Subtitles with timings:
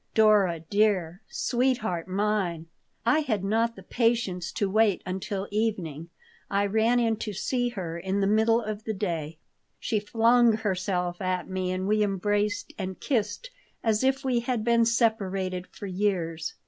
[0.15, 1.21] Dora dear!
[1.29, 2.65] Sweetheart mine!"
[3.05, 6.09] I had not the patience to wait until evening.
[6.49, 9.37] I ran in to see her in the middle of the day
[9.79, 13.51] She flung herself at me and we embraced and kissed
[13.83, 16.55] as if we had been separated for years.